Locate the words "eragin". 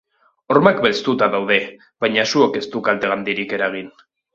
3.61-3.99